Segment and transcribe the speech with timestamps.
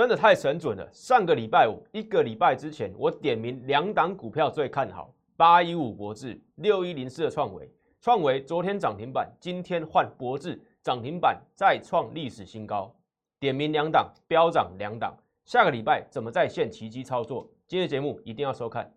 [0.00, 0.88] 真的太神准了！
[0.94, 7.70] 上个礼拜五，一个礼拜之前，我点名两档股票最看好：八一五博智、六一零四的创维。
[8.00, 12.90] 创维昨天涨停板，今天换博智涨停板，再创历史新高。
[13.38, 15.14] 点名两档，飙涨两档。
[15.44, 17.46] 下个礼拜怎么再现奇迹操作？
[17.68, 18.90] 今天节目一定要收看。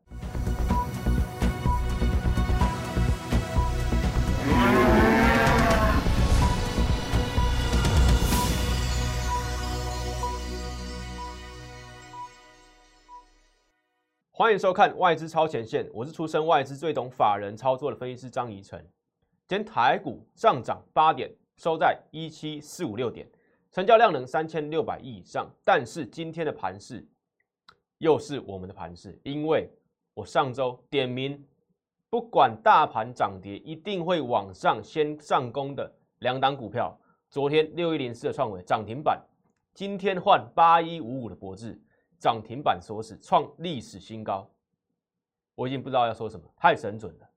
[14.36, 18.84] 欢迎收看外资超前线，我是出身外资最懂法人操作的分析师张怡晨。
[19.48, 23.30] 今天台股上涨八点，收在一七四五六点，
[23.72, 25.48] 成交量能三千六百亿以上。
[25.64, 27.08] 但是今天的盘势
[28.00, 29.70] 又是我们的盘势，因为
[30.16, 31.40] 我上周点名，
[32.10, 37.00] 不管大盘涨跌，一定会往上先上攻的两档股票。
[37.30, 39.24] 昨天六一零四的创维涨停板，
[39.76, 41.80] 今天换八一五五的博智。
[42.24, 44.50] 涨停板锁死，创历史新高。
[45.56, 47.30] 我已经不知道要说什么，太神准了。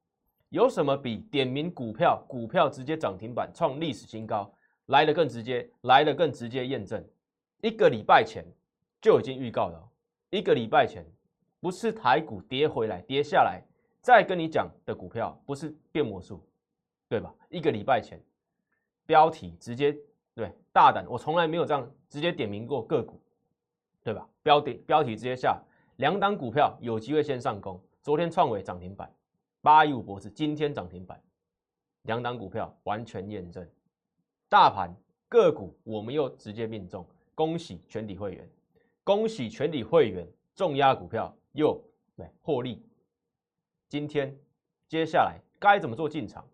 [0.51, 4.49] 有什么比点名股票，股票直接涨停板创历史新高
[4.87, 7.05] 来的更直接，来的更直接验证？
[7.63, 8.45] 一个礼拜前
[9.03, 9.91] 就已经预告了，
[10.31, 11.05] 一个礼拜前
[11.59, 13.61] 不是台股跌回来跌下来
[14.01, 16.41] 再跟你讲的股票，不是变魔术，
[17.09, 17.35] 对吧？
[17.49, 18.23] 一个礼拜前
[19.05, 19.93] 标题直接
[20.33, 23.21] 对大胆，我从来没有这样直接点名过个股。
[24.07, 24.25] 对吧？
[24.45, 25.61] 标题标题直接下
[25.97, 27.77] 两档股票有机会先上攻。
[28.03, 29.13] 昨天创伟涨停板，
[29.61, 31.21] 八一五博士今天涨停板，
[32.03, 33.69] 两档股票完全验证。
[34.49, 34.95] 大盘
[35.29, 38.49] 个股我们又直接命中，恭喜全体会员，
[39.03, 41.77] 恭喜全体会员重压股票又
[42.15, 42.81] 对获利。
[43.89, 44.33] 今天
[44.87, 46.47] 接下来该怎么做进场？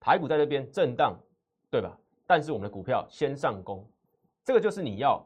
[0.00, 1.16] 台股在这边震荡，
[1.70, 1.96] 对吧？
[2.26, 3.88] 但是我们的股票先上攻，
[4.44, 5.24] 这个就是你要。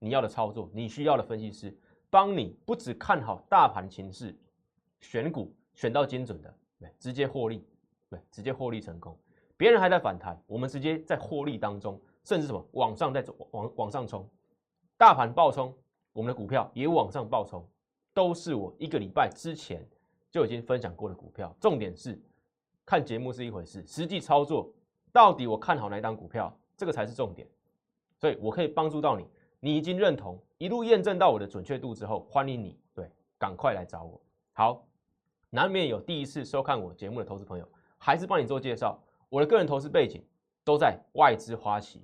[0.00, 1.72] 你要的操作，你需要的分析师
[2.10, 4.36] 帮你，不只看好大盘情势，
[4.98, 7.64] 选股选到精准的，对，直接获利，
[8.08, 9.16] 对，直接获利成功。
[9.56, 14.26] 别人还在反弹，我们直接在获利当中，甚至什么往上在走，往往上冲，
[14.96, 15.76] 大盘暴冲，
[16.14, 17.62] 我们的股票也往上暴冲，
[18.14, 19.86] 都是我一个礼拜之前
[20.30, 21.54] 就已经分享过的股票。
[21.60, 22.18] 重点是
[22.86, 24.72] 看节目是一回事，实际操作
[25.12, 27.46] 到底我看好哪一档股票，这个才是重点。
[28.18, 29.26] 所以我可以帮助到你。
[29.60, 34.18] 你已经认同，一路验证到我的准确度之后，欢迎你，对，赶快来找我。
[34.52, 34.86] 好，
[35.50, 37.68] 难免有第一次收看我节目的投资朋友，
[37.98, 38.98] 还是帮你做介绍。
[39.28, 40.24] 我的个人投资背景
[40.64, 42.02] 都在外资花旗，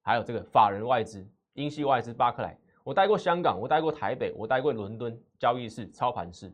[0.00, 2.56] 还有这个法人外资、英系外资巴克莱。
[2.84, 6.52] 我待过香港，我待过台北，我待过伦敦交易室、操盘室。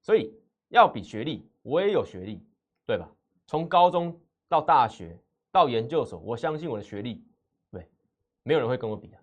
[0.00, 0.34] 所以
[0.68, 2.42] 要比学历，我也有学历，
[2.86, 3.06] 对吧？
[3.46, 4.18] 从高中
[4.48, 5.18] 到大学
[5.52, 7.22] 到研究所，我相信我的学历，
[7.70, 7.86] 对，
[8.42, 9.18] 没有人会跟我比的。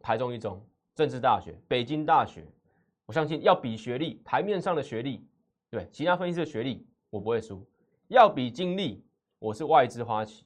[0.00, 0.60] 台中一中、
[0.94, 2.46] 政治大学、北京大学，
[3.06, 5.24] 我相信要比学历，台面上的学历，
[5.70, 7.64] 对其他分析师的学历，我不会输。
[8.08, 9.04] 要比经历，
[9.38, 10.44] 我是外资花旗，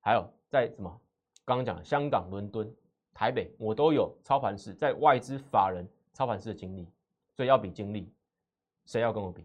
[0.00, 1.00] 还有在什么？
[1.44, 2.70] 刚刚讲的香港、伦敦、
[3.14, 6.88] 台北，我都有操盘室，在外资法人操盘室的经历。
[7.34, 8.10] 所以要比经历，
[8.86, 9.44] 谁要跟我比？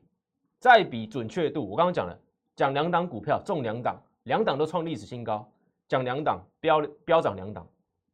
[0.60, 2.18] 再比准确度，我刚刚讲了，
[2.56, 5.46] 讲两档股票中两档，两档都创历史新高，
[5.88, 7.68] 讲两档飙飙涨两档。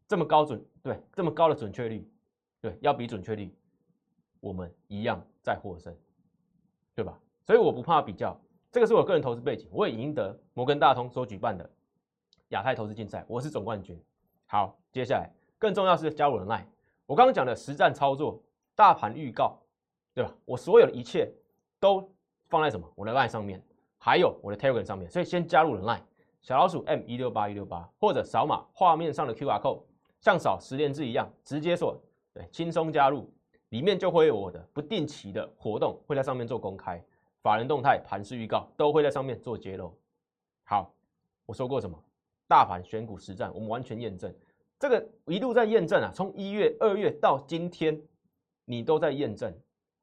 [0.08, 2.10] 这么高准对，这么高的准确率，
[2.62, 3.54] 对，要比准确率，
[4.40, 5.94] 我们一样在获胜，
[6.96, 7.20] 对吧？
[7.44, 8.40] 所以我不怕比较，
[8.72, 11.70] 这个是我个人投资背景，我也赢得摩根大通所举办的
[12.50, 14.02] 亚太投资竞赛，我是总冠军。
[14.46, 16.66] 好，接下来更重要是加入人脉，
[17.06, 18.42] 我刚刚讲的实战操作、
[18.76, 19.60] 大盘预告，
[20.14, 20.34] 对吧？
[20.46, 21.30] 我所有的一切
[21.82, 22.10] 都
[22.48, 22.90] 放在什么？
[22.96, 23.62] 我的 line 上面，
[23.98, 26.02] 还有我的 telegram 上面，所以先加入人脉，
[26.42, 29.84] 小老鼠 m 一六八一六八，或者扫码画面上的 QR code。
[30.20, 31.96] 像扫十连字一样，直接锁，
[32.34, 33.30] 对，轻松加入，
[33.70, 37.04] 里面就会有我的不定期的活动，会在上面做公开，
[37.42, 39.94] 法人动态、盘势预告都会在上面做揭露。
[40.64, 40.92] 好，
[41.46, 41.98] 我说过什么？
[42.48, 44.34] 大盘选股实战，我们完全验证，
[44.80, 48.02] 这个一路在验证啊，从一月、二月到今天，
[48.66, 49.54] 你都在验证。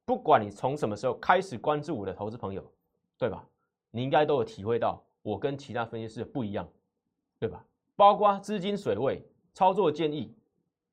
[0.05, 2.63] 不管你从什么时候开始关注我的投资朋友，
[3.19, 3.47] 对吧？
[3.91, 6.69] 你应该都有体会到我跟其他分析师不一样，
[7.39, 7.65] 对吧？
[7.97, 9.23] 包括资金水位。
[9.55, 10.35] 操作建议，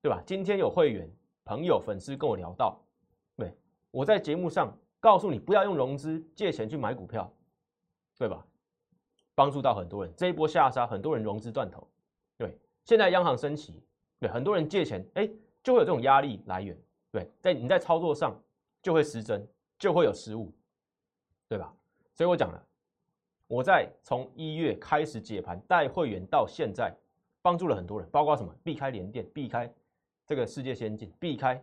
[0.02, 0.22] 对吧？
[0.26, 1.10] 今天有会员
[1.44, 2.80] 朋友、粉丝跟我聊到，
[3.36, 3.52] 对，
[3.90, 7.32] 我在节目上告诉你，不要用融资借钱去买股票，
[8.18, 8.46] 对吧？
[9.34, 11.88] 帮助到很多人，这一波下杀，很多人融资断头，
[12.38, 12.56] 对。
[12.86, 13.82] 现在央行升息，
[14.20, 15.28] 对，很多人借钱，哎，
[15.64, 16.80] 就会有这种压力来源，
[17.12, 18.40] 对，在你在操作上
[18.84, 19.48] 就会失真，
[19.80, 20.54] 就会有失误，
[21.48, 21.74] 对吧？
[22.14, 22.64] 所以我讲了，
[23.48, 26.96] 我在从一月开始解盘带会员到现在。
[27.42, 28.54] 帮助了很多人，包括什么？
[28.64, 29.74] 避开连电，避开
[30.26, 31.62] 这个世界先进，避开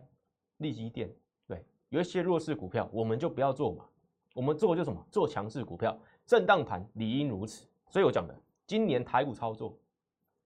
[0.57, 1.09] 利基电，
[1.47, 3.85] 对，有一些弱势股票我们就不要做嘛，
[4.33, 5.05] 我们做就什么？
[5.09, 7.65] 做强势股票，震荡盘理应如此。
[7.89, 8.37] 所以我讲的，
[8.67, 9.77] 今年台股操作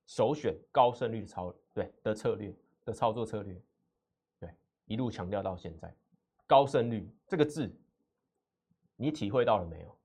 [0.05, 2.53] 首选高胜率的操对的策略
[2.85, 3.59] 的操作策略，
[4.39, 4.49] 对，
[4.85, 5.91] 一路强调到现在，
[6.45, 7.75] 高胜率这个字，
[8.95, 9.97] 你体会到了没有？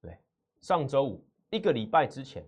[0.00, 0.18] 对，
[0.62, 2.42] 上周五一个礼拜之前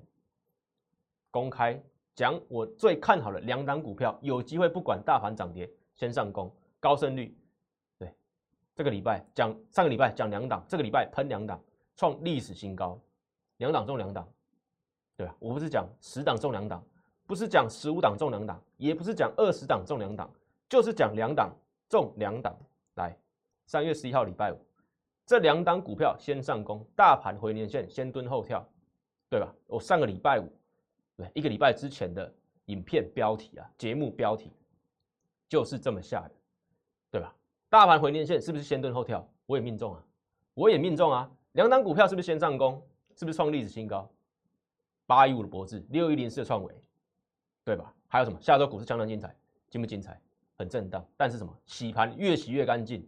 [1.30, 1.78] 公开。
[2.16, 7.36] 讲我最看好的两档股票，有机会不管大盘涨跌，先上攻，高胜率。
[7.98, 8.10] 对，
[8.74, 11.62] 这个礼拜讲上个礼拜讲两档，这个礼拜喷两档，
[11.94, 12.98] 创历史新高，
[13.58, 14.26] 两档中两档。
[15.14, 16.82] 对啊，我不是讲十档中两档，
[17.26, 20.30] 不是讲十五档中两档，也不是讲二十档中两档，
[20.70, 21.54] 就是讲两档
[21.86, 22.56] 中两档。
[22.94, 23.14] 来，
[23.66, 24.58] 三月十一号礼拜五，
[25.26, 28.66] 这两档股票先上攻，大盘回年线先蹲后跳，
[29.28, 29.54] 对吧？
[29.66, 30.50] 我上个礼拜五。
[31.16, 32.32] 对，一个礼拜之前的
[32.66, 34.52] 影片标题啊，节目标题
[35.48, 36.34] 就是这么下的，
[37.10, 37.34] 对吧？
[37.68, 39.26] 大盘回年线是不是先蹲后跳？
[39.46, 40.04] 我也命中啊，
[40.54, 41.30] 我也命中啊。
[41.52, 42.80] 两档股票是不是先上攻？
[43.14, 44.10] 是不是创历史新高？
[45.06, 46.82] 八一五的博智，六一零四的创维，
[47.64, 47.94] 对吧？
[48.08, 48.38] 还有什么？
[48.40, 49.34] 下周股市相当精彩，
[49.70, 50.20] 精不精彩？
[50.58, 51.56] 很震荡，但是什么？
[51.64, 53.06] 洗盘越洗越干净，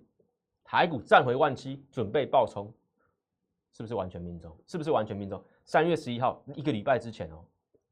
[0.65, 2.73] 台股站回万七，准备爆冲，
[3.73, 4.57] 是不是完全命中？
[4.67, 5.43] 是不是完全命中？
[5.65, 7.45] 三月十一号一个礼拜之前哦。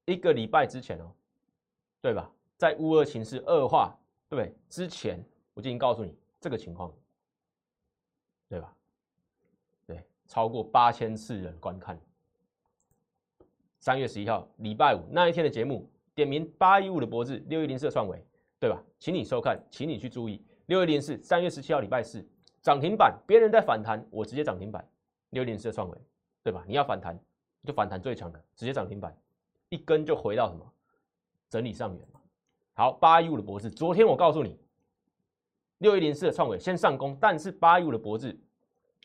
[0.06, 1.12] 一个礼拜之前哦，
[2.00, 2.30] 对吧？
[2.56, 3.94] 在乌俄情势恶化，
[4.28, 4.54] 对不对？
[4.68, 5.22] 之前
[5.52, 6.92] 我就已经告诉你这个情况，
[8.48, 8.72] 对吧？
[9.86, 12.00] 对，超过八千次人观看。
[13.80, 18.24] 三月十一号礼拜五那一天的节目，点名八一五的脖子，六一零四的创维，
[18.58, 18.82] 对吧？
[18.98, 20.42] 请你收看，请你去注意。
[20.66, 22.26] 六一零四三月十七号礼拜四
[22.62, 24.88] 涨停板，别人在反弹，我直接涨停板。
[25.30, 25.98] 六一零四的创维，
[26.44, 26.64] 对吧？
[26.66, 27.18] 你要反弹
[27.64, 29.16] 就反弹最强的，直接涨停板。
[29.68, 30.72] 一根就回到什么
[31.48, 32.20] 整理上缘嘛。
[32.74, 34.58] 好，八一五的脖子，昨天我告诉你，
[35.78, 38.38] 六一零四的创伟先上攻，但是八一五的脖子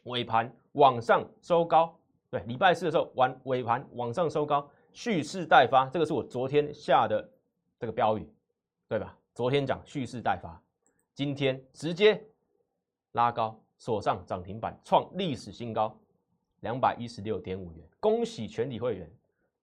[0.03, 1.97] 尾盘往上收高，
[2.29, 7.29] 对，礼拜四的时候完尾盘往上收高，蓄势待发，这个是我昨天下的
[7.79, 8.29] 这个标语，
[8.87, 9.17] 对吧？
[9.33, 10.61] 昨天讲蓄势待发，
[11.13, 12.21] 今天直接
[13.13, 15.97] 拉高，锁上涨停板，创历史新高，
[16.59, 19.09] 两百一十六点五元，恭喜全体会员。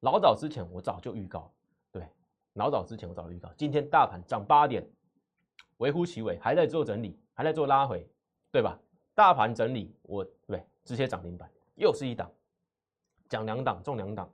[0.00, 1.52] 老早之前我早就预告，
[1.90, 2.06] 对，
[2.54, 4.88] 老早之前我早就预告，今天大盘涨八点，
[5.78, 8.08] 微乎其微，还在做整理，还在做拉回，
[8.52, 8.78] 对吧？
[9.14, 12.30] 大盘整理，我对直接涨停板，又是一档，
[13.28, 14.30] 讲两档中两档，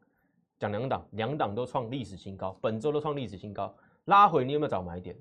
[0.58, 3.74] 讲两档，两档都创历史新高，本周都创历史新高，
[4.04, 5.16] 拉回你有没有找买点？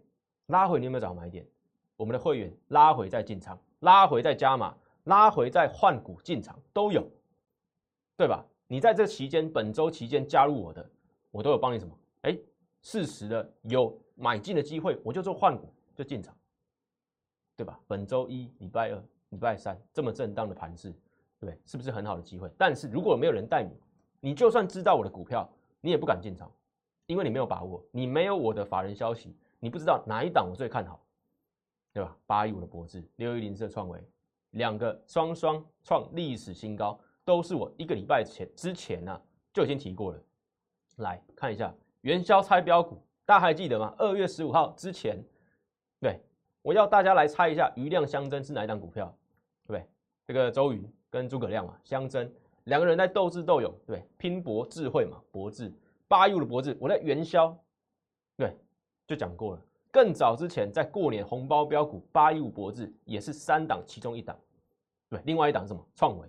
[0.48, 1.48] 拉回你有没有找买点？
[1.96, 4.76] 我们的会员拉回再进场，拉回再加码，
[5.06, 7.10] 拉回再换股进场都有，
[8.18, 8.46] 对吧？
[8.74, 10.84] 你在这期间，本周期间加入我的，
[11.30, 11.96] 我都有帮你什么？
[12.24, 12.36] 哎，
[12.82, 16.36] 适时的有买进的机会，我就做换股就进场，
[17.56, 17.80] 对吧？
[17.86, 21.56] 本周一、礼拜二、礼拜三这么震荡的盘势，对不对？
[21.64, 22.50] 是不是很好的机会？
[22.58, 23.70] 但是如果没有人带你，
[24.20, 25.48] 你就算知道我的股票，
[25.80, 26.52] 你也不敢进场，
[27.06, 31.00] 因为你没有把握，你没有我的法人消息，你不知道哪一档我最看好，
[31.94, 32.18] 对吧？
[32.26, 34.04] 八一五的博智，六一零四的创维，
[34.50, 37.00] 两个双双创历史新高。
[37.26, 39.22] 都是我一个礼拜前之前呢
[39.54, 40.20] 就已经提过了，
[40.98, 43.94] 来看一下元宵猜标股，大家还记得吗？
[43.98, 45.24] 二月十五号之前，
[46.00, 46.20] 对
[46.62, 49.06] 我要大家来猜一下余量相争是哪一档股票，
[49.66, 49.88] 对不对？
[50.26, 52.30] 这个周瑜跟诸葛亮嘛相争，
[52.66, 55.72] 两个人在斗智斗勇，对，拼搏智慧嘛，博智
[56.08, 57.58] 八一五的博智，我在元宵，
[58.36, 58.56] 对，
[59.08, 59.62] 就讲过了。
[59.92, 64.38] 更早之前在过年红包标股八一五博智也是三档其中一档，
[65.10, 66.28] 对，另外一档是什么创维。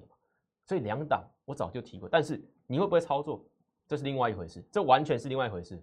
[0.65, 3.45] 所以两档我早就提过，但是你会不会操作，
[3.87, 5.79] 这是另外一回事，这完全是另外一回事，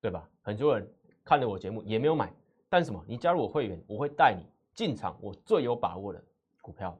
[0.00, 0.28] 对吧？
[0.40, 0.90] 很多人
[1.22, 2.32] 看了我节目也没有买，
[2.68, 3.04] 但什么？
[3.06, 6.24] 你加入我会员，我会带你进场我最有把握的
[6.62, 6.98] 股票，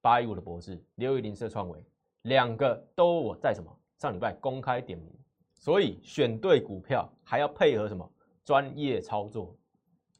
[0.00, 1.84] 八一五的博士，六一零四创维，
[2.22, 5.12] 两个都我在什么上礼拜公开点名，
[5.54, 8.08] 所以选对股票还要配合什么
[8.44, 9.54] 专业操作，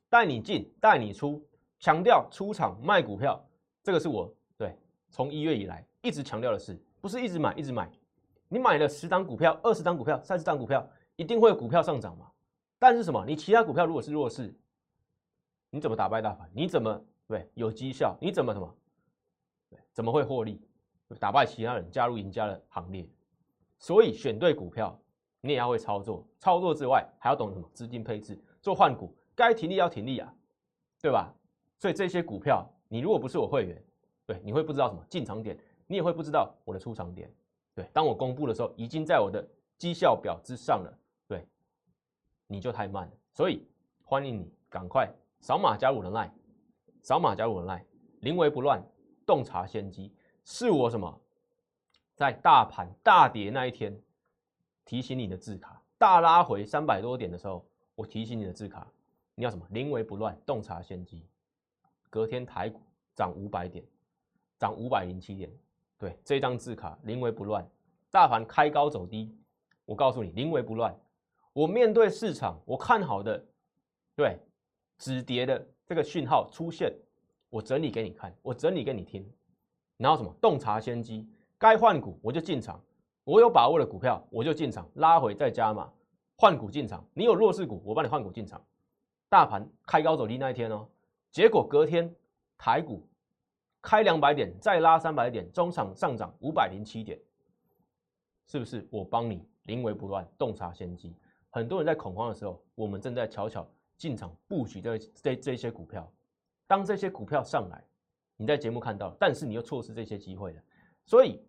[0.09, 1.45] 带你进带你出，
[1.81, 3.45] 强调出场卖股票，
[3.83, 4.73] 这个是我对
[5.11, 5.85] 从一月以来。
[6.07, 7.91] 一直强调的是，不是一直买一直买，
[8.49, 12.31] 你买了十档股票、二十档股票、三十档股票，一定会有股票上涨嘛？
[12.79, 13.25] 但是什么？
[13.27, 14.55] 你其他股票如果是弱势，
[15.69, 16.49] 你怎么打败大盘？
[16.53, 18.17] 你怎么对有绩效？
[18.21, 18.77] 你怎么什么？
[19.69, 20.61] 对，怎么会获利？
[21.19, 23.09] 打败其他人，加入赢家的行列。
[23.81, 24.97] 所以选对股票，
[25.41, 26.25] 你也要会操作。
[26.39, 27.69] 操作之外，还要懂什么？
[27.75, 30.33] 资金配置，做换股，该停利要停利啊，
[31.03, 31.35] 对吧？
[31.79, 33.85] 所以这些股票，你如果不是我会员，
[34.25, 35.59] 对，你会不知道什么进场点。
[35.87, 37.33] 你也会不知道我的出场点，
[37.75, 39.47] 对，当我公布的时候，已经在我的
[39.79, 41.47] 绩效表之上了，对，
[42.47, 43.67] 你就太慢了，所以
[44.03, 45.09] 欢迎你赶快
[45.41, 46.33] 扫码加入人赖，
[47.03, 47.85] 扫码加入人赖，
[48.21, 48.83] 临危不乱，
[49.25, 50.13] 洞察先机，
[50.45, 51.21] 是我什么？
[52.15, 53.95] 在大盘大跌那一天
[54.85, 57.65] 提醒你的字卡，大拉回三百多点的时候，
[57.95, 58.91] 我提醒你的字卡，
[59.35, 59.67] 你要什么？
[59.71, 61.29] 临危不乱，洞察先机。
[62.09, 62.81] 隔天台股
[63.15, 63.85] 涨五百点，
[64.59, 65.51] 涨五百零七点。
[65.99, 67.67] 对，这张字卡临危不乱，
[68.11, 69.35] 大盘开高走低，
[69.85, 70.95] 我告诉你临危不乱。
[71.55, 73.43] 我面对市场，我看好的，
[74.15, 74.39] 对
[74.99, 76.93] 止跌的这个讯号出现，
[77.49, 79.27] 我整理给你看，我整理给你听。
[79.97, 80.31] 然后什么？
[80.39, 81.27] 洞察先机，
[81.57, 82.79] 该换股我就进场，
[83.25, 85.91] 我有把握的股票我就进场，拉回再加码，
[86.37, 87.03] 换股进场。
[87.15, 88.63] 你有弱势股，我帮你换股进场。
[89.31, 90.87] 大盘开高走低那一天哦，
[91.31, 92.15] 结果隔天
[92.59, 93.09] 台股。
[93.87, 97.17] 开两百点，再拉三百点，中场上涨五百零七点，
[98.45, 98.85] 是不是？
[98.91, 101.15] 我帮你临危不乱，洞察先机。
[101.51, 103.65] 很多人在恐慌的时候，我们正在悄悄
[103.97, 106.13] 进场布局这这这些股票。
[106.67, 107.81] 当这些股票上来，
[108.37, 110.61] 你在节目看到，但是你又错失这些机会了。
[111.05, 111.41] 所以，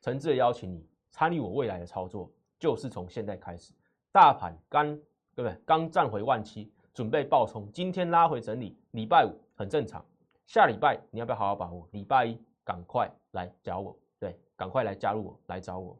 [0.00, 3.74] 诚挚的邀请你参与我未来的操作，就是从现在开始。
[4.10, 4.96] 大盘刚
[5.34, 5.54] 对不对？
[5.66, 10.02] 刚站回万七，准备爆冲，今天拉回整理，礼拜五很正常。
[10.46, 11.88] 下礼拜你要不要好好把握？
[11.92, 15.98] 礼拜一赶快来找我，对，赶快来加入我，来找我。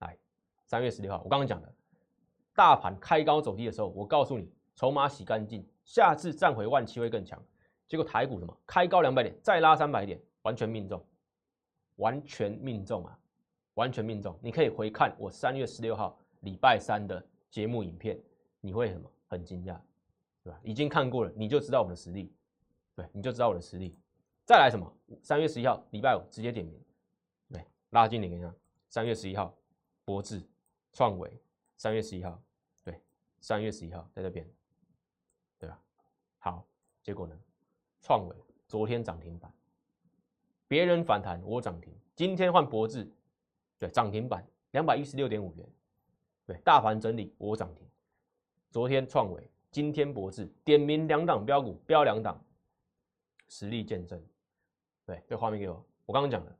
[0.00, 0.16] 来，
[0.66, 1.72] 三月十六号，我刚刚讲的，
[2.54, 7.42] 大盘开高走低的时候，我告诉你，筹码洗干净，下次站回万七会更强。
[7.88, 8.56] 结果台股什么？
[8.66, 11.04] 开高两百点，再拉三百点，完全命中，
[11.96, 13.18] 完全命中啊，
[13.74, 14.38] 完全命中。
[14.40, 18.20] 你可以回看我三月十六号礼拜三的节目影片，
[18.60, 19.10] 你会什么？
[19.26, 19.76] 很惊讶，
[20.44, 20.60] 对吧？
[20.62, 22.32] 已经看过了，你就知道我们的实力。
[22.94, 23.98] 对，你就知道我的实力。
[24.44, 24.92] 再来什么？
[25.22, 26.82] 三月十一号，礼拜五直接点名，
[27.52, 28.52] 对，拉近点一下。
[28.88, 29.56] 三月十一号，
[30.04, 30.42] 博智、
[30.92, 31.40] 创维。
[31.76, 32.42] 三月十一号，
[32.84, 33.00] 对，
[33.40, 34.46] 三月十一号在这边，
[35.58, 35.80] 对吧？
[36.38, 36.66] 好，
[37.02, 37.34] 结果呢？
[38.02, 39.50] 创维昨天涨停板，
[40.68, 43.10] 别人反弹我涨停，今天换博智，
[43.78, 45.66] 对，涨停板两百一十六点五元，
[46.44, 47.86] 对，大盘整理我涨停。
[48.70, 52.38] 昨天创维，今天博智，点名两档标股，标两档。
[53.50, 54.24] 实力见证，
[55.04, 55.84] 对，这画面给我。
[56.06, 56.56] 我刚刚讲的，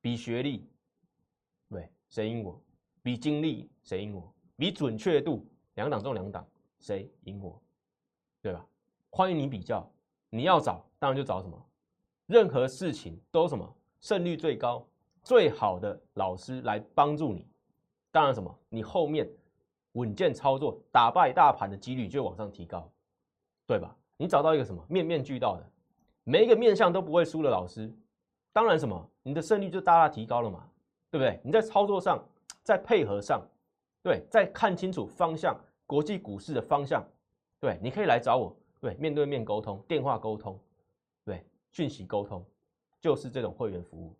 [0.00, 0.64] 比学历，
[1.68, 2.58] 对，谁赢我？
[3.02, 4.32] 比经历，谁赢我？
[4.56, 5.44] 比准确度，
[5.74, 6.46] 两档中两档，
[6.78, 7.60] 谁赢我？
[8.40, 8.64] 对吧？
[9.10, 9.84] 欢迎你比较，
[10.30, 11.60] 你要找，当然就找什么？
[12.26, 13.76] 任何事情都什么？
[14.00, 14.86] 胜率最高、
[15.24, 17.44] 最好的老师来帮助你。
[18.12, 18.56] 当然什么？
[18.68, 19.28] 你后面
[19.94, 22.88] 稳健操作，打败大盘的几率就往上提高，
[23.66, 23.96] 对吧？
[24.16, 24.86] 你找到一个什么？
[24.88, 25.70] 面面俱到的。
[26.24, 27.92] 每一个面相都不会输的老师，
[28.52, 30.68] 当然什么，你的胜率就大大提高了嘛，
[31.10, 31.38] 对不对？
[31.44, 32.22] 你在操作上，
[32.62, 33.46] 在配合上，
[34.02, 35.54] 对，在看清楚方向，
[35.86, 37.06] 国际股市的方向，
[37.60, 40.58] 对，你可以来找我，对，面对面沟通，电话沟通，
[41.24, 42.42] 对，讯息沟通，
[43.00, 44.14] 就是这种会员服务。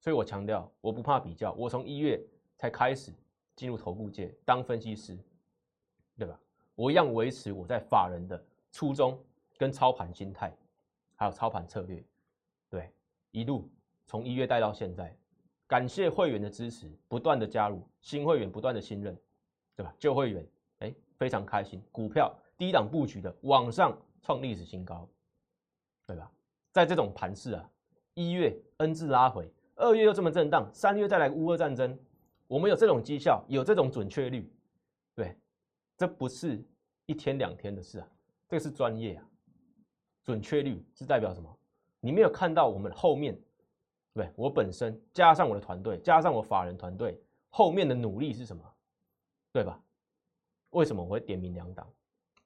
[0.00, 2.22] 所以我强调，我不怕比较，我从一月
[2.58, 3.10] 才开始
[3.56, 5.18] 进入头部界当分析师，
[6.18, 6.38] 对吧？
[6.74, 9.18] 我一样维持我在法人的初衷
[9.56, 10.54] 跟操盘心态。
[11.16, 12.04] 还有操盘策略，
[12.68, 12.92] 对，
[13.30, 13.70] 一路
[14.06, 15.16] 从一月带到现在，
[15.66, 19.16] 感谢会员的支持，不断的加入新会员，不断的信任，
[19.76, 19.94] 对吧？
[19.98, 20.46] 旧会员，
[20.80, 25.08] 哎，非常开心，股票低档布局的，往上创历史新高，
[26.06, 26.30] 对吧？
[26.72, 27.70] 在这种盘势啊，
[28.14, 31.96] 一月 N 字拉回，二月又这么震荡，三月再来乌俄战争，
[32.48, 34.52] 我们有这种绩效，有这种准确率，
[35.14, 35.36] 对，
[35.96, 36.60] 这不是
[37.06, 38.08] 一天两天的事啊，
[38.48, 39.24] 这个是专业啊。
[40.24, 41.58] 准确率是代表什么？
[42.00, 43.38] 你没有看到我们后面，
[44.14, 48.62] 对我本身加上我的团队，加上我法人团队后面的努力是什么？
[49.52, 49.78] 对吧？
[50.70, 51.86] 为什么我会点名两档？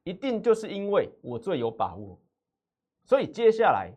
[0.03, 2.19] 一定就是因为我最有把握。
[3.05, 3.93] 所以接下来，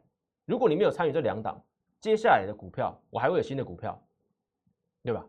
[0.45, 1.61] 如果你没有参与这两档，
[1.99, 3.99] 接下来的股票我还会有新的股票，
[5.03, 5.25] 对吧？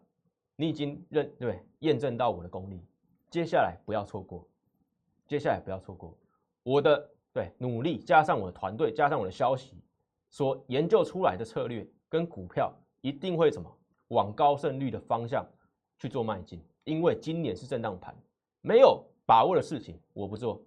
[0.57, 2.85] 你已经认对验证到我的功力，
[3.31, 4.47] 接下来不要错过，
[5.27, 6.17] 接下来不要错过
[6.63, 7.11] 我的。
[7.33, 9.83] 对，努力加上我的团队，加上我的消息，
[10.29, 13.75] 所研究出来的策略跟股票一定会什么
[14.09, 15.47] 往高胜率的方向
[15.99, 16.63] 去做迈进。
[16.85, 18.15] 因为今年是震荡盘，
[18.61, 20.63] 没有把握的事情我不做，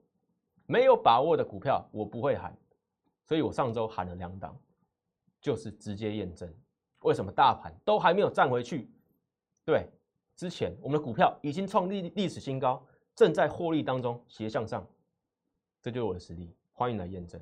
[0.65, 2.57] 没有把握的股票我不会喊。
[3.25, 4.57] 所以我上周喊了两档，
[5.41, 6.51] 就是直接验证
[7.01, 8.89] 为什么大盘都还没有站回去。
[9.65, 9.87] 对，
[10.35, 12.83] 之前我们的股票已经创历历史新高，
[13.15, 14.87] 正在获利当中斜向上。
[15.85, 17.39] 这就是我的实力，欢迎来验证。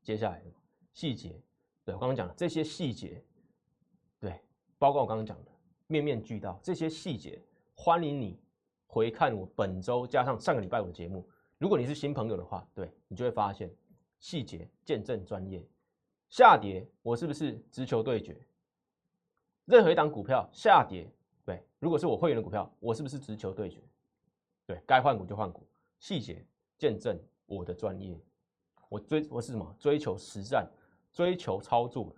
[0.00, 0.42] 接下来
[0.94, 1.38] 细节，
[1.84, 3.22] 对我刚刚讲的这些细节，
[4.18, 4.40] 对，
[4.78, 5.50] 包括我刚刚讲的
[5.86, 7.38] 面面俱到这些细节，
[7.74, 8.40] 欢迎你
[8.86, 13.70] 回看我本周加上上个礼拜五的节目，如果你是新朋友的话，对你就会发现
[14.20, 15.62] 细节见证专业。
[16.30, 18.40] 下跌，我是不是直球对决？
[19.66, 21.06] 任何一档股票下跌，
[21.44, 23.82] 对，如果是我会员的股票，我是不是直球对决？
[24.64, 26.42] 对该换股就换股，细节
[26.78, 28.16] 见证我的专业。
[28.88, 29.76] 我追我是什么？
[29.78, 30.68] 追求实战，
[31.12, 32.14] 追求操作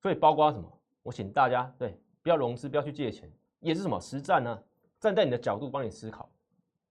[0.00, 0.70] 所以包括什么？
[1.02, 3.30] 我请大家对，不要融资，不要去借钱，
[3.60, 4.62] 也是什么实战呢？
[4.98, 6.28] 站在你的角度帮你思考，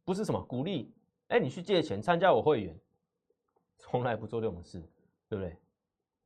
[0.03, 0.91] 不是什么鼓励。
[1.27, 2.77] 哎，你去借钱参加我会员，
[3.77, 4.81] 从来不做这种事，
[5.27, 5.57] 对不对？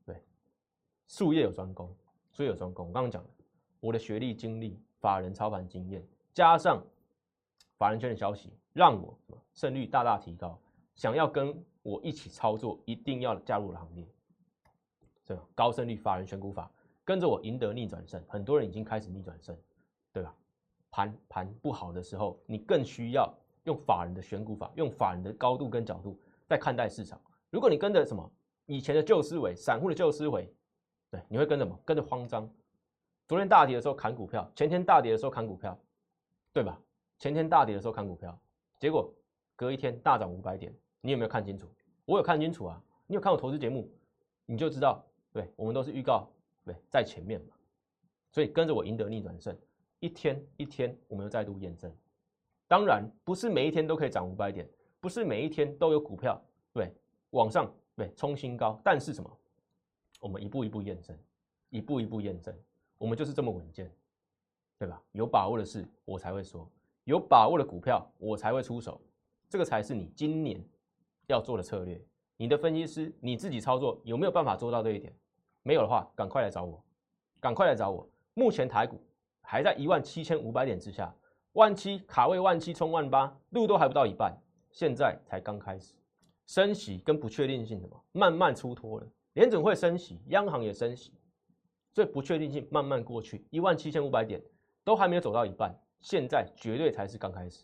[0.06, 0.24] 对，
[1.08, 1.94] 术业有专攻，
[2.32, 2.88] 术业有专攻。
[2.88, 3.30] 我刚刚讲的，
[3.82, 6.02] 我的学历、经历、法人操盘经验，
[6.34, 6.82] 加上
[7.78, 9.18] 法人圈的消息，让我
[9.54, 10.58] 胜率大大提高。
[10.96, 14.08] 想要跟我一起操作，一定要加入行列。
[15.24, 16.72] 这高胜率法人选股法，
[17.04, 18.24] 跟着我赢得逆转胜。
[18.28, 19.58] 很多人已经开始逆转胜，
[20.12, 20.36] 对吧？
[20.92, 23.34] 盘盘不好的时候，你更需要。
[23.66, 27.18] 用法人的选股法，用法人的高度跟角度在看待市场。
[27.50, 28.30] 如果你跟着什么
[28.66, 30.54] 以前的旧思维、散户的旧思维，
[31.10, 31.80] 对，你会跟着什么？
[31.86, 32.46] 跟着慌张。
[33.26, 35.80] 昨天大跌的时候砍股票，前天大跌的时候砍股票，
[36.52, 36.78] 对吧？
[37.20, 38.38] 前天大跌的时候砍股票，
[38.80, 39.10] 结果
[39.56, 41.68] 隔一天大涨五百点，你有没有看清楚？
[42.06, 42.82] 我有看清楚啊！
[43.08, 43.92] 你有看我投资节目，
[44.46, 46.26] 你就知道，对我们都是预告，
[46.64, 47.54] 对，在前面嘛。
[48.32, 49.54] 所以跟着我赢得逆转胜，
[50.00, 51.94] 一天一天，我们又再度验证。
[52.70, 54.66] 当然不是每一天都可以涨五百点，
[55.02, 56.42] 不是每一天都有股票
[56.72, 56.90] 对
[57.32, 59.30] 往上对冲新高，但是什么？
[60.22, 61.18] 我们一步一步验证，
[61.70, 62.58] 一步一步验证，
[62.98, 63.92] 我们就是这么稳健，
[64.80, 65.04] 对吧？
[65.12, 66.66] 有把握的事我才会说，
[67.04, 69.02] 有把握的股票我才会出手，
[69.50, 70.64] 这个才是你今年
[71.34, 72.00] 要做的策略。
[72.38, 75.14] 你的分析师你自己操作有没有办法做到这一点？
[75.64, 76.82] 没有的话，赶快来找我，
[77.40, 78.08] 赶快来找我。
[78.34, 79.02] 目前台股
[79.42, 81.14] 还在一万七千五百点之下。
[81.54, 84.36] 万七卡位，万七冲万八，路都还不到一半，
[84.72, 85.94] 现在才刚开始，
[86.48, 91.14] 升息跟不确定性什么慢慢出脱了，联准会升息，央行也升息，
[91.92, 94.42] 所以不确定性慢慢过去，一万七千五百点
[94.84, 97.64] 都还没有走到一半，现在绝对才是刚开始，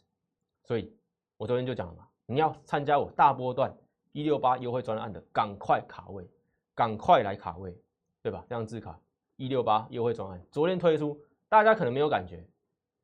[0.63, 0.93] 所以
[1.36, 3.75] 我昨天就讲了嘛，你要参加我大波段
[4.11, 6.29] 一六八优惠专案的，赶快卡位，
[6.75, 7.75] 赶快来卡位，
[8.21, 8.45] 对吧？
[8.47, 8.99] 这样字卡
[9.35, 12.45] 一六八优惠专案，昨天推出，大家可能没有感觉。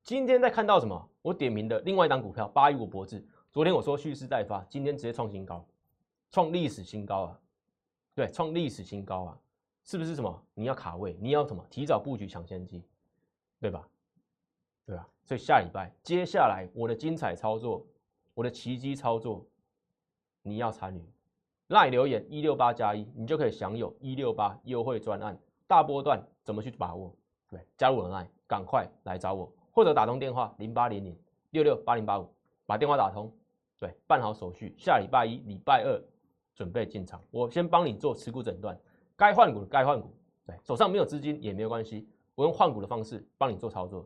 [0.04, 1.10] 今天在看到什么？
[1.24, 5.66] 我点名的另外一档股票八一五博智，昨天我说蓄势待发，今天直接创新高，
[6.30, 7.40] 创历史新高啊！
[8.14, 9.40] 对，创历史新高啊！
[9.84, 10.44] 是不是什么？
[10.54, 11.66] 你要卡位，你要什么？
[11.72, 12.84] 提早布局抢先机，
[13.60, 13.88] 对吧？
[14.86, 15.08] 对吧？
[15.24, 17.84] 所以下礼拜接下来我的精彩操作，
[18.36, 19.44] 我的奇迹操作，
[20.44, 21.02] 你要参与，
[21.68, 27.16] 赖留言一六八加一，你就可以享有一六八优惠专案大波段，怎么去把握？
[27.50, 29.52] 对，加入我的赖，赶快来找我。
[29.72, 31.18] 或者打通电话零八零零
[31.52, 32.30] 六六八零八五，
[32.66, 33.34] 把电话打通，
[33.80, 36.02] 对，办好手续，下礼拜一、礼拜二
[36.54, 37.22] 准备进场。
[37.32, 38.78] 我先帮你做持股诊断，
[39.16, 40.14] 该换股该换股，
[40.46, 44.06] 对，手上没有资金也没有关系，我用换股的方式帮你做操作。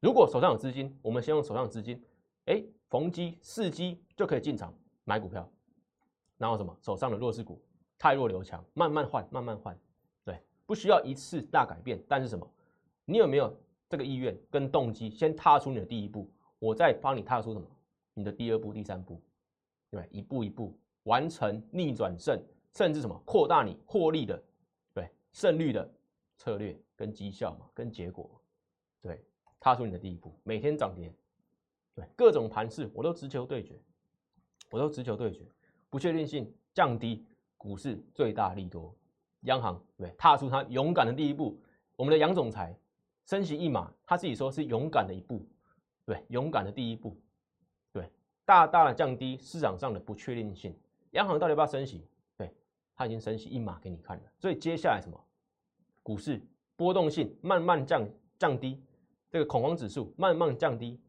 [0.00, 2.02] 如果手上有资金，我们先用手上的资金，
[2.46, 2.62] 哎，
[2.94, 5.50] 逢机伺机就可以进场买股票。
[6.36, 6.76] 然后什么？
[6.80, 7.60] 手上的弱势股
[7.98, 9.76] 太弱留强，慢慢换，慢慢换，
[10.24, 12.00] 对，不需要一次大改变。
[12.06, 12.48] 但是什么？
[13.04, 13.52] 你有没有？
[13.88, 16.30] 这个意愿跟动机，先踏出你的第一步，
[16.60, 17.66] 我再帮你踏出什么？
[18.14, 19.20] 你的第二步、第三步，
[19.90, 22.40] 对一步一步完成逆转胜，
[22.76, 24.40] 甚至什么扩大你获利的，
[24.92, 25.92] 对胜率的
[26.36, 28.30] 策略跟绩效嘛，跟结果，
[29.00, 29.20] 对，
[29.58, 31.12] 踏出你的第一步，每天涨跌，
[31.94, 33.80] 对各种盘势我都直球对决，
[34.70, 35.40] 我都直球对决，
[35.88, 37.24] 不确定性降低，
[37.56, 38.94] 股市最大利多，
[39.42, 41.58] 央行对踏出他勇敢的第一步，
[41.96, 42.76] 我们的杨总裁。
[43.26, 45.40] 升息一码，他自己说是勇敢的一步，
[46.04, 47.16] 对，勇敢的第一步，
[47.90, 48.06] 对，
[48.44, 50.76] 大大的降低市场上的不确定性。
[51.12, 52.06] 央行到底要不要升息？
[52.36, 52.52] 对，
[52.94, 54.22] 他已经升息一码给你看了。
[54.38, 55.18] 所以接下来什么？
[56.02, 56.38] 股市
[56.76, 58.06] 波动性慢慢降
[58.38, 58.78] 降低，
[59.30, 61.00] 这个恐慌指数慢慢降低，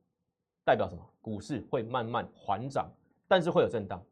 [0.66, 1.10] 代表什么？
[1.22, 2.92] 股市会慢慢缓涨，
[3.28, 4.04] 但是会有震荡。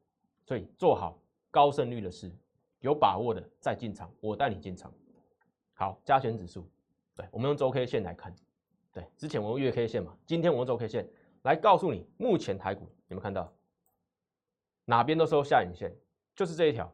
[0.45, 1.17] 所以做好
[1.49, 2.31] 高胜率的事，
[2.79, 4.93] 有把握的再进场，我带你进场。
[5.73, 6.67] 好，加权指数。
[7.15, 8.33] 对，我们用周 K 线来看。
[8.91, 11.07] 对，之前我用月 K 线嘛，今天我用周 K 线
[11.43, 13.51] 来告诉你，目前台股有没有看到
[14.85, 15.91] 哪边都收下影线，
[16.35, 16.93] 就是这一条，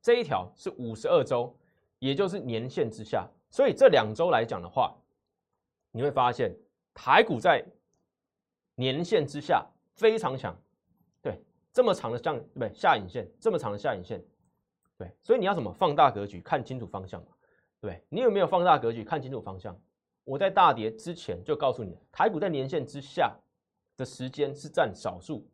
[0.00, 1.56] 这一条是五十二周，
[1.98, 3.26] 也就是年线之下。
[3.50, 4.94] 所以这两周来讲的话，
[5.90, 6.54] 你会发现
[6.92, 7.64] 台股在
[8.82, 9.64] 年线之下
[9.94, 10.52] 非常强。
[11.22, 11.40] 对，
[11.72, 14.20] 这么长的上对下影线，这么长的下影线，
[14.98, 17.28] 对，所以你要怎么放大格局，看清楚方向嘛。
[17.80, 19.80] 对你有没有放大格局，看清楚方向？
[20.24, 23.32] 我在大跌之前就告诉你了，台股在年线之下
[23.96, 25.46] 的时间是占少数，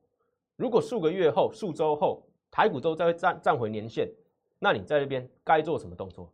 [0.56, 4.10] 如果数个月后、数周后，台股都在站站回年线，
[4.58, 6.32] 那你在那边该做什么动作？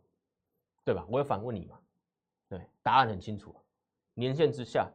[0.85, 1.05] 对吧？
[1.09, 1.77] 我会反问你嘛？
[2.47, 3.53] 对，答案很清楚，
[4.13, 4.89] 年线之下，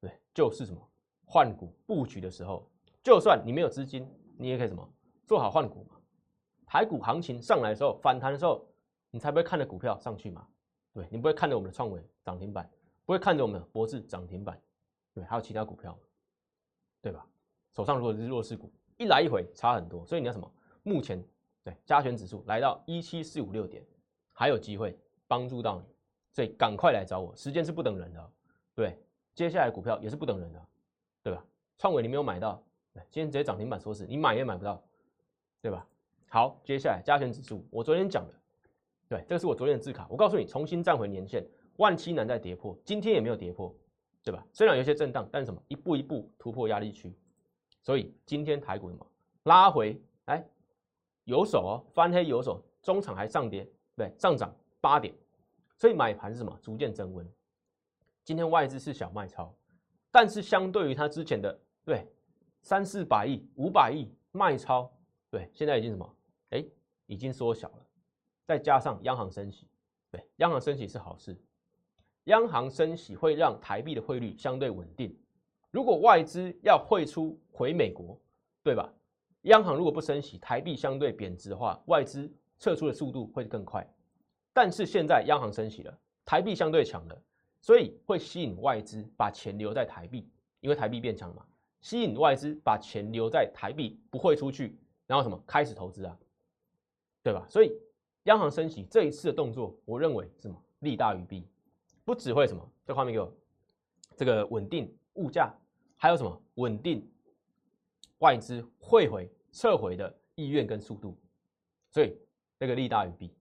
[0.00, 0.87] 对，就是什么
[1.30, 2.66] 换股布局的时候，
[3.02, 4.88] 就算你没有资金，你也可以什么
[5.26, 5.96] 做好换股嘛。
[6.66, 8.66] 台股行情上来的时候，反弹的时候，
[9.10, 10.48] 你才不会看着股票上去嘛？
[10.94, 12.68] 对，你不会看着我们的创维涨停板，
[13.04, 14.58] 不会看着我们的博智涨停板，
[15.12, 15.96] 对，还有其他股票，
[17.02, 17.26] 对吧？
[17.74, 20.50] 手上如果是弱势股，一来一回差很多，所以你要什么？
[20.82, 21.22] 目前
[21.62, 23.84] 对加权指数来到一七四五六点。
[24.32, 25.86] 还有机会帮助到你，
[26.30, 27.34] 所以赶快来找我。
[27.34, 28.32] 时间是不等人的，
[28.72, 28.96] 对，
[29.34, 30.64] 接下来股票也是不等人的，
[31.22, 31.44] 对吧？
[31.78, 32.62] 创伟你没有买到，
[33.10, 34.82] 今天直接涨停板说是，你买也买不到，
[35.60, 35.86] 对吧？
[36.28, 38.34] 好，接下来加权指数，我昨天讲的，
[39.08, 43.74] 对，这个是我昨天的字卡，我告诉你，重新站回年线，万七难再跌破，今天也没有跌破，
[44.22, 44.46] 对吧？
[44.52, 47.14] 虽然有些震荡，但是什么，一步一步突破压力区，
[47.82, 49.06] 所以今天台股什么
[49.44, 50.44] 拉回，哎，
[51.24, 53.68] 有手哦，翻黑有手，中场还上跌。
[53.96, 55.12] 对，上涨八点，
[55.76, 56.56] 所以买盘是什么？
[56.62, 57.28] 逐渐增温。
[58.24, 59.52] 今天外资是小卖超，
[60.10, 62.06] 但是相对于它之前的对
[62.62, 64.90] 三四百亿、五百亿卖超，
[65.30, 66.16] 对，现在已经什么？
[66.50, 66.64] 哎，
[67.06, 67.86] 已经缩小了。
[68.46, 69.66] 再加上央行升息，
[70.10, 71.36] 对，央行升息是好事。
[72.24, 75.16] 央行升息会让台币的汇率相对稳定。
[75.70, 78.18] 如果外资要汇出回美国，
[78.62, 78.92] 对吧？
[79.42, 82.30] 央行如果不升息，台币相对贬值的话，外资。
[82.60, 83.88] 撤出的速度会更快，
[84.52, 87.22] 但是现在央行升息了，台币相对强了，
[87.60, 90.28] 所以会吸引外资把钱留在台币，
[90.60, 91.44] 因为台币变强嘛，
[91.80, 96.18] 吸引外资把钱留在台币，不会出去，然后什么开始投资啊，
[97.22, 97.46] 对吧？
[97.48, 97.72] 所以
[98.24, 101.46] 央行升息这一次的动作，我认为什么利大于弊，
[102.04, 103.32] 不只会什么这画面给我
[104.16, 105.52] 这个稳定物价，
[105.96, 107.06] 还有什么稳定
[108.18, 111.16] 外资汇回撤回的意愿跟速度，
[111.90, 112.16] 所以。
[112.60, 113.32] 这个利大于弊，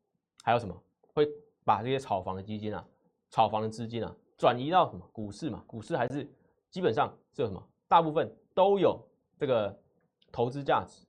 [0.43, 1.27] 还有什么会
[1.65, 2.87] 把这些炒房的基金啊、
[3.29, 5.63] 炒房的资金啊转移到什么股市嘛？
[5.67, 6.29] 股市还是
[6.69, 7.61] 基本上是什么？
[7.87, 8.99] 大部分都有
[9.37, 9.77] 这个
[10.31, 11.05] 投资价值，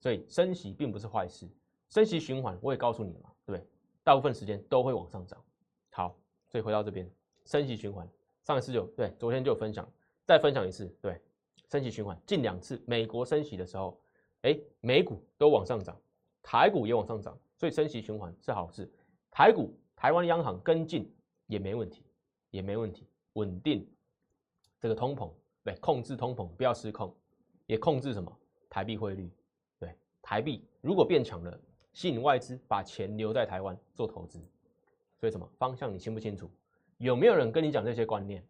[0.00, 1.48] 所以升息并不是坏事。
[1.88, 3.68] 升息循环我也告诉你了嘛，对不对？
[4.02, 5.42] 大部分时间都会往上涨。
[5.90, 6.16] 好，
[6.48, 7.10] 所以回到这边，
[7.44, 8.08] 升息循环
[8.44, 9.86] 上一次就对，昨天就分享，
[10.24, 11.20] 再分享一次，对，
[11.68, 14.00] 升息循环近两次美国升息的时候，
[14.42, 15.96] 哎，美股都往上涨。
[16.42, 18.90] 台股也往上涨，所以升息循环是好事。
[19.30, 21.08] 台股台湾央行跟进
[21.46, 22.04] 也没问题，
[22.50, 23.86] 也没问题，稳定
[24.80, 25.30] 这个通膨，
[25.64, 27.14] 对，控制通膨不要失控，
[27.66, 28.34] 也控制什么
[28.68, 29.30] 台币汇率，
[29.78, 31.60] 对，台币如果变强了，
[31.92, 34.40] 吸引外资把钱留在台湾做投资，
[35.18, 36.50] 所以什么方向你清不清楚？
[36.98, 38.46] 有没有人跟你讲这些观念？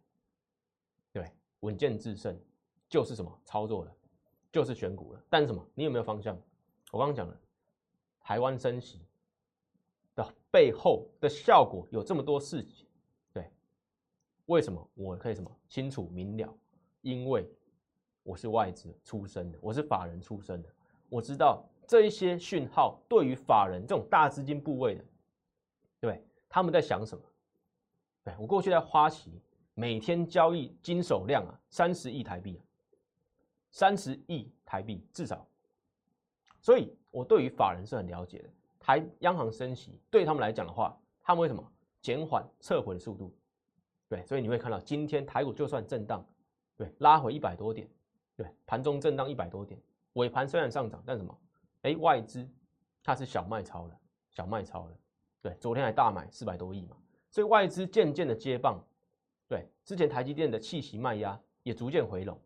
[1.11, 2.39] 对，稳健制胜
[2.87, 3.95] 就是什么操作了，
[4.51, 5.23] 就是选股了。
[5.29, 5.67] 但是什么？
[5.73, 6.39] 你有没有方向？
[6.91, 7.39] 我刚刚讲了。
[8.19, 9.01] 台湾升息
[10.53, 12.85] 背后的效果有这么多事情，
[13.33, 13.49] 对，
[14.45, 16.55] 为什么我可以什么清楚明了？
[17.01, 17.49] 因为
[18.21, 20.69] 我是外资出身的，我是法人出身的，
[21.09, 25.03] 我知道这一些讯号对于法人这种大资金部位的，
[25.99, 27.23] 对，他们在想什么？
[28.23, 29.41] 对我过去在花旗
[29.73, 32.61] 每天交易金手量啊，三十亿台币啊，
[33.71, 35.47] 三十亿台币至少。
[36.61, 38.49] 所以，我对于法人是很了解的。
[38.83, 41.65] 台央行升息对他们来讲的话，他们为什么
[42.01, 43.33] 减缓撤回的速度？
[44.09, 46.23] 对，所以你会看到今天台股就算震荡，
[46.75, 47.87] 对，拉回一百多点，
[48.35, 49.79] 对，盘中震荡一百多点，
[50.13, 51.33] 尾盘虽然上涨，但什么？
[51.83, 52.45] 哎，外资
[53.01, 53.97] 它是小卖超了，
[54.29, 54.91] 小卖超了，
[55.41, 56.97] 对，昨天还大买四百多亿嘛，
[57.29, 58.83] 所以外资渐渐的接棒，
[59.47, 62.37] 对，之前台积电的气息卖压也逐渐回笼，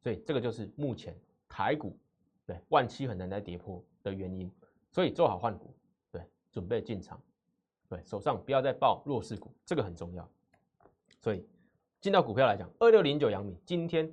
[0.00, 1.16] 所以这个就是目前
[1.48, 1.96] 台股。
[2.44, 4.48] 对，万七很难再跌破的原因，
[4.96, 5.74] 所以做好换股，
[6.10, 7.20] 对，准备进场，
[7.86, 10.26] 对，手上不要再抱弱势股，这个很重要。
[11.20, 11.46] 所以
[12.00, 14.10] 进到股票来讲，二六零九阳明今天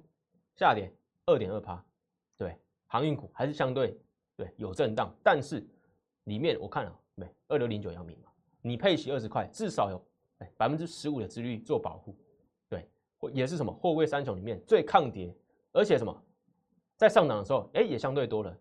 [0.58, 0.94] 下跌
[1.26, 1.82] 二点二趴，
[2.38, 3.98] 对，航运股还是相对
[4.36, 5.66] 对有震荡，但是
[6.26, 8.30] 里面我看了没，二六零九阳明嘛，
[8.62, 10.06] 你配息二十块，至少有
[10.40, 12.14] 哎百分之十五的资率做保护，
[12.68, 12.86] 对，
[13.32, 15.34] 也是什么货柜三雄里面最抗跌，
[15.72, 16.24] 而且什么？
[16.98, 18.58] 在上涨的时候，哎，也相对多了，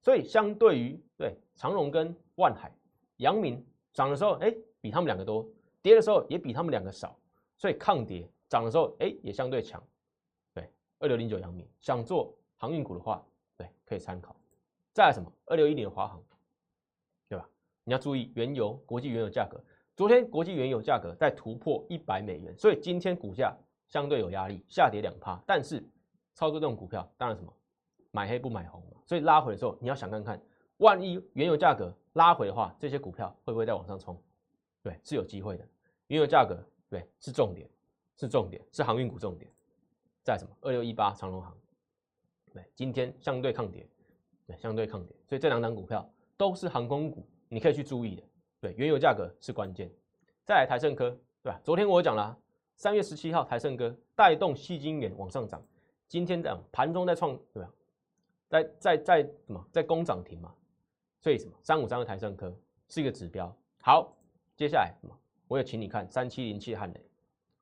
[0.00, 2.72] 所以相对于对长荣跟万海、
[3.18, 5.44] 阳明涨的时候，哎，比他们两个多；
[5.82, 7.18] 跌的时候也比他们两个少，
[7.56, 9.82] 所以抗跌；涨的时候，哎，也相对强。
[10.54, 13.24] 对，二六零九阳明想做航运股的话，
[13.56, 14.34] 对，可以参考。
[14.92, 15.30] 再来什么？
[15.46, 16.22] 二六一零的华航，
[17.28, 17.48] 对吧？
[17.84, 19.62] 你要注意原油、国际原油价格。
[19.96, 23.54] 昨天国际原油价格在突破一百美元，所以今天股价
[23.86, 25.38] 相对有压力，下跌两趴。
[25.46, 25.86] 但是
[26.32, 27.52] 操作这种股票，当然什么？
[28.10, 30.40] 买黑不买红，所以拉回的时候你要想看看，
[30.78, 34.20] 万一原油价格拉回的话，这些股票会不会再往上冲？
[34.82, 35.66] 对，是有机会的。
[36.08, 37.68] 原油价格对是重点，
[38.16, 39.50] 是重点，是航运股重点。
[40.22, 40.50] 在什么？
[40.60, 41.56] 二六一八长隆航，
[42.52, 43.88] 对，今天相对抗跌，
[44.46, 48.22] 对，相对抗跌，所以这两档股票都是航空股，你可以去注意的。
[48.60, 49.90] 对，原油价格是关键。
[50.44, 51.10] 再来台盛科，
[51.42, 51.60] 对吧？
[51.62, 52.36] 昨天我讲了，
[52.76, 55.62] 三月十七号台盛科带动细晶圆往上涨，
[56.08, 57.70] 今天这样盘中在创，对吧？
[58.50, 59.64] 在在在什么？
[59.70, 60.52] 在攻涨停嘛？
[61.20, 61.52] 所以什么？
[61.62, 62.52] 三五三的台盛科
[62.88, 63.56] 是一个指标。
[63.80, 64.12] 好，
[64.56, 65.16] 接下来什么？
[65.46, 67.00] 我也请你看三七零七汉雷，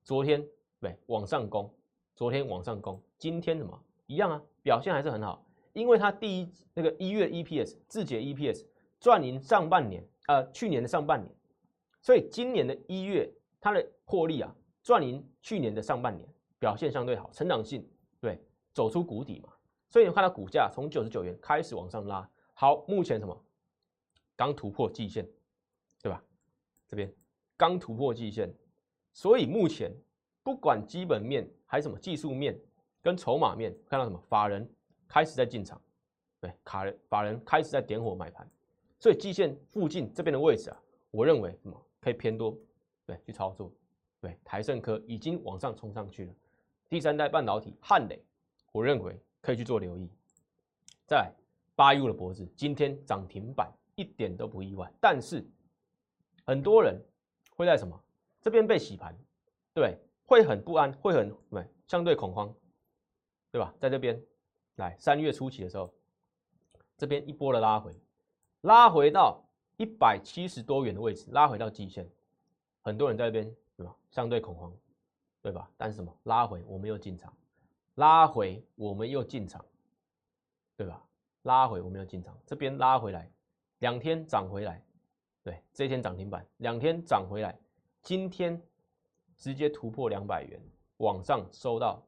[0.03, 0.43] 昨天
[0.81, 1.71] 对往上攻，
[2.17, 4.43] 昨天往上攻，今天什么一样啊？
[4.63, 8.65] 表现还是很好，因为它第一那个一月 EPS 字节 EPS
[8.99, 11.31] 赚赢上半年，呃，去年的上半年，
[12.01, 16.27] 所以今年的一月它的获利啊赚赢去年的上半年，
[16.59, 17.87] 表现相对好，成长性
[18.21, 18.41] 对
[18.73, 19.53] 走出谷底嘛。
[19.89, 23.45] 所以你看到股价从九十九元开始往上拉，好，目前什么？
[24.37, 25.27] 刚突破季线，
[26.03, 26.23] 对吧？
[26.87, 27.11] 这边
[27.57, 28.55] 刚突破季线，
[29.13, 29.91] 所以目前
[30.43, 32.59] 不管基本面还是什么技术面
[33.03, 34.19] 跟筹码面，看到什么？
[34.29, 34.71] 法人
[35.09, 35.81] 开始在进场，
[36.39, 38.47] 对，卡人法人开始在点火买盘，
[39.01, 41.87] 所以季线附近这边的位置啊，我认为什么？
[42.01, 42.57] 可以偏多，
[43.07, 43.73] 对，去操作，
[44.21, 46.35] 对，台盛科已经往上冲上去了，
[46.91, 48.23] 第三代半导体汉磊，
[48.71, 49.19] 我认为。
[49.41, 50.11] 可以去做留意，
[51.07, 51.33] 在
[51.75, 55.45] 八 U 的脖子今天涨停板一点都不意外，但是
[56.45, 57.01] 很多人
[57.57, 57.99] 会在什么
[58.41, 59.17] 这边被洗盘，
[59.73, 62.55] 对，会很不安，会很对相对恐慌，
[63.51, 63.73] 对吧？
[63.79, 64.21] 在这边
[64.77, 65.93] 来三月初期的时候，
[66.97, 67.95] 这边一波的拉回，
[68.63, 69.43] 拉回到
[69.77, 72.09] 一百七十多元的位置，拉回到极限，
[72.83, 73.97] 很多人在这边对吧？
[74.11, 74.73] 相对恐慌，
[75.41, 75.71] 对吧？
[75.77, 77.33] 但是什么拉回我们又进场。
[77.99, 79.65] 拉回，我们又进场，
[80.77, 81.05] 对吧？
[81.43, 83.29] 拉回，我们又进场，这边拉回来，
[83.81, 84.81] 两天涨回来，
[85.43, 87.59] 对，这一天涨停板，两天涨回来，
[88.01, 88.61] 今天
[89.37, 90.61] 直接突破两百元，
[90.99, 92.01] 往上收到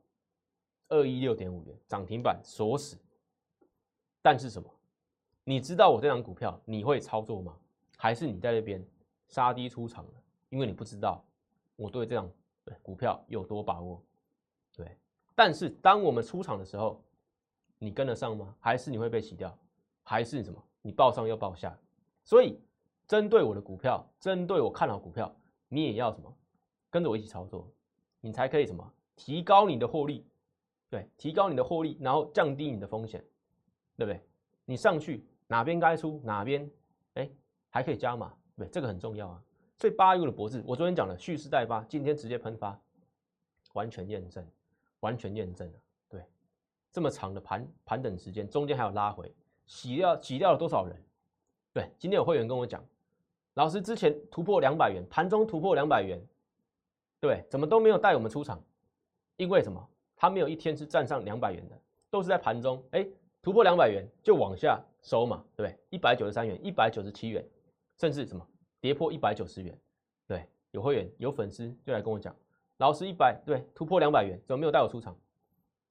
[0.91, 2.97] 二一六点五元，涨停板锁死。
[4.23, 4.73] 但是什么？
[5.43, 7.59] 你知道我这张股票你会操作吗？
[7.97, 8.81] 还是你在那边
[9.27, 10.13] 杀低出场了？
[10.51, 11.25] 因为你不知道
[11.75, 12.31] 我对这张
[12.81, 14.01] 股票有多把握，
[14.73, 14.97] 对。
[15.41, 17.03] 但是当我们出场的时候，
[17.79, 18.55] 你跟得上吗？
[18.61, 19.59] 还是你会被洗掉？
[20.03, 20.63] 还是什么？
[20.83, 21.75] 你报上又报下？
[22.23, 22.61] 所以
[23.07, 25.35] 针对我的股票，针对我看好股票，
[25.69, 26.31] 你也要什么？
[26.91, 27.67] 跟着我一起操作，
[28.21, 28.87] 你才可以什么？
[29.17, 30.27] 提高你的获利，
[30.91, 33.25] 对，提高你的获利，然后降低你的风险，
[33.97, 34.23] 对不对？
[34.67, 36.71] 你上去哪边该出哪边，
[37.15, 37.31] 哎，
[37.71, 39.43] 还可以加码，对，这个很重要啊。
[39.79, 42.79] 所以八 U 的脖子，我昨天讲了蓄势待发，今天直接喷发，
[43.73, 44.47] 完全验证。
[45.01, 46.25] 完全验证了，对，
[46.91, 49.35] 这么长的盘盘等时间，中间还有拉回，
[49.67, 50.97] 洗掉洗掉了多少人？
[51.73, 52.85] 对，今天有会员跟我讲，
[53.55, 56.21] 老师之前突破两百元，盘中突破两百元，
[57.21, 58.63] 对，怎么都没有带我们出场？
[59.37, 59.89] 因为什么？
[60.17, 63.07] 他没有一天是站上两百元的，都是在盘中，哎，
[63.41, 65.79] 突破两百元就往下收嘛，对不对？
[65.89, 67.43] 一百九十三元，一百九十七元，
[67.97, 68.47] 甚至什么
[68.83, 69.79] 跌破一百九十元，
[70.27, 72.37] 对，有会员有粉丝就来跟我讲。
[72.81, 75.15] 老师一百对突破两百元，怎么没有带我出场？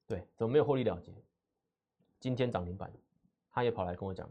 [0.08, 1.14] 对，怎么没有获利了结？
[2.18, 2.92] 今天涨停板，
[3.48, 4.28] 他也跑来跟我讲，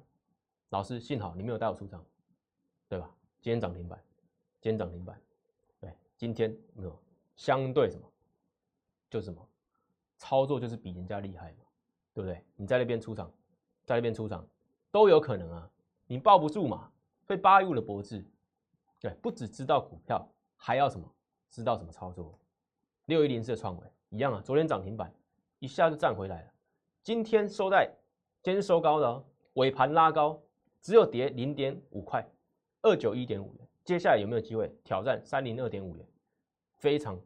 [0.67, 2.03] 老师幸好你没有带我出场，
[2.89, 3.09] 对吧？
[3.39, 3.97] 今天涨停板，
[4.59, 5.17] 今天涨停板，
[5.79, 7.01] 对，今天没有
[7.37, 8.05] 相对什么，
[9.09, 9.41] 就什么
[10.17, 11.63] 操作就是比人家厉害嘛，
[12.13, 12.43] 对不对？
[12.57, 13.31] 你在那边出场，
[13.85, 14.45] 在那边出场
[14.91, 15.71] 都有可能啊，
[16.07, 16.91] 你抱不住嘛，
[17.25, 18.21] 被八五的脖子，
[18.99, 21.09] 对，不只知道股票，还要什么？
[21.49, 22.37] 知道怎么操作？
[23.09, 25.11] 六一零四的创维一样啊，昨天涨停板
[25.57, 26.53] 一下就站回来了，
[27.01, 27.91] 今天收在
[28.43, 30.39] 今天收高的哦，尾盘拉高，
[30.79, 32.23] 只有跌零点五块，
[32.83, 33.67] 二九一点五元。
[33.83, 36.05] 接下来有没有机会挑战三零二点五元？
[36.75, 37.19] 非常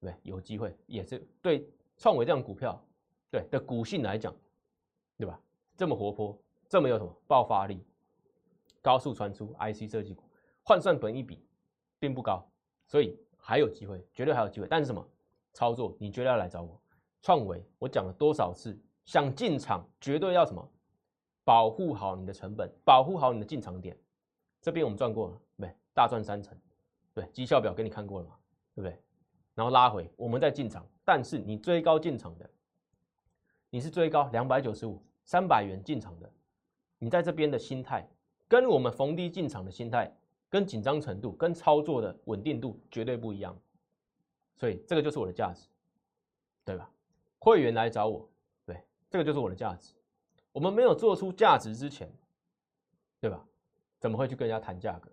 [0.00, 2.84] 对，有机会，也是对创维这样股票
[3.30, 4.34] 对的股性来讲，
[5.16, 5.40] 对吧？
[5.76, 6.36] 这么活泼，
[6.68, 7.80] 这么有什么爆发力？
[8.82, 10.24] 高速传出 IC 设计股
[10.64, 11.46] 换算本一比
[12.00, 12.44] 并不高，
[12.88, 13.16] 所以。
[13.48, 14.66] 还有机会，绝对还有机会。
[14.68, 15.08] 但是什么
[15.52, 15.96] 操作？
[16.00, 16.82] 你绝对要来找我。
[17.22, 18.76] 创维，我讲了多少次？
[19.04, 20.68] 想进场，绝对要什么？
[21.44, 23.96] 保护好你的成本，保护好你的进场点。
[24.60, 26.58] 这边我们赚过了，对大赚三成，
[27.14, 28.34] 对，绩效表给你看过了嘛，
[28.74, 29.00] 对不对？
[29.54, 30.84] 然后拉回，我们再进场。
[31.04, 32.50] 但是你追高进场的，
[33.70, 36.28] 你是追高两百九十五、三百元进场的，
[36.98, 38.04] 你在这边的心态，
[38.48, 40.12] 跟我们逢低进场的心态。
[40.56, 43.54] 跟紧张程度、跟操作的稳定度绝对不一样，
[44.54, 45.68] 所以这个就是我的价值，
[46.64, 46.90] 对吧？
[47.38, 48.26] 会员来找我，
[48.64, 49.92] 对，这个就是我的价值。
[50.52, 52.10] 我们没有做出价值之前，
[53.20, 53.46] 对吧？
[53.98, 55.10] 怎么会去跟人家谈价格？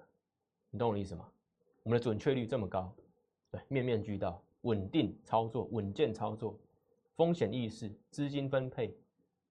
[0.70, 1.30] 你懂我的意思吗？
[1.84, 2.96] 我们的准确率这么高，
[3.52, 6.58] 对，面面俱到，稳定操作，稳健操作，
[7.18, 8.96] 风险意识，资金分配，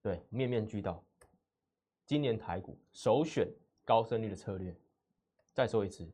[0.01, 1.03] 对，面面俱到。
[2.07, 3.47] 今年台股首选
[3.85, 4.75] 高胜率的策略，
[5.53, 6.05] 再说一次，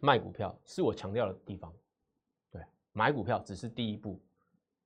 [0.00, 1.72] 卖股票是我强调的地方，
[2.50, 2.60] 对，
[2.92, 4.20] 买股票只是第一步，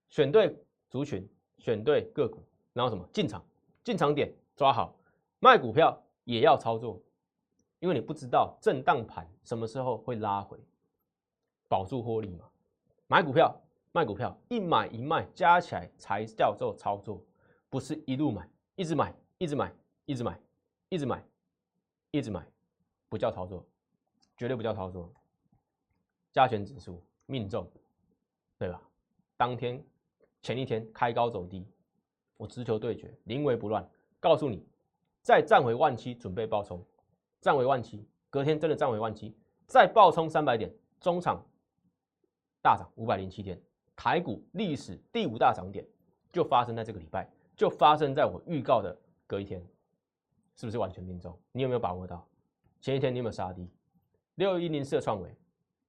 [0.09, 0.55] 选对
[0.89, 1.27] 族群，
[1.59, 2.43] 选对个股，
[2.73, 3.45] 然后什么进场。
[3.83, 4.99] 进场点抓好，
[5.39, 7.01] 卖股票也要操作，
[7.79, 10.59] 因为你不知道震荡盘什么时候会拉回，
[11.69, 12.51] 保住获利嘛。
[13.07, 13.57] 买股票、
[13.93, 17.25] 卖股票，一买一卖加起来才叫做操作，
[17.71, 19.73] 不是一路买，一直买，一直买，
[20.05, 20.41] 一直买，
[20.89, 21.25] 一直买，
[22.11, 22.45] 一直买，
[23.17, 23.67] 不叫操作，
[24.37, 25.11] 绝对不叫操作。
[26.33, 27.67] 加权指数命中，
[28.59, 28.83] 对吧？
[29.39, 29.83] 当天、
[30.43, 31.67] 前一天开高走低。
[32.37, 33.89] 我直球对决，临危不乱，
[34.21, 34.63] 告诉你，
[35.23, 36.85] 再站回万七，准备爆冲，
[37.41, 39.35] 站回万七，隔天真的站回万七，
[39.67, 41.43] 再爆冲三百点，中场
[42.61, 43.59] 大涨五百零七天，
[43.97, 45.83] 台股历史第五大涨点
[46.31, 47.27] 就发生在这个礼拜，
[47.57, 48.95] 就发生在我预告的
[49.27, 49.67] 隔一天，
[50.55, 51.35] 是不是完全命中？
[51.53, 52.29] 你有没有把握到？
[52.87, 53.69] 前一天你有没有杀低？
[54.37, 55.37] 六一零四的创维，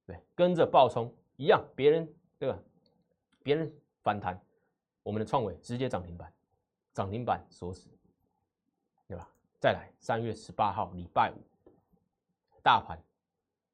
[0.07, 2.57] 对，跟着爆冲一样，别人对吧？
[3.43, 4.41] 别人反弹，
[5.03, 6.33] 我们的创维直接涨停板。
[6.95, 7.88] 涨停板锁死，
[9.07, 9.29] 对吧？
[9.60, 11.38] 再来，三月十八号礼拜五，
[12.63, 12.99] 大盘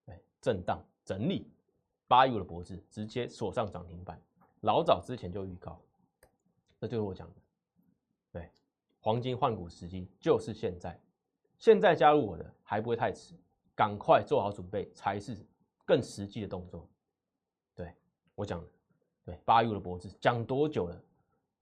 [0.08, 1.50] 哎震荡整理，
[2.10, 4.22] 八一五的脖子直接锁上涨停板，
[4.64, 5.80] 老早之前就预告，
[6.78, 7.36] 这就是我讲的，
[8.34, 8.52] 对，
[9.00, 11.00] 黄金换股时机就是现在，
[11.64, 13.34] 现在加入我的还不会太迟，
[13.74, 15.34] 赶快做好准备才是
[15.86, 16.86] 更实际的动作，
[17.74, 17.96] 对
[18.36, 18.68] 我讲的，
[19.24, 21.02] 对，八一五的脖子讲多久了？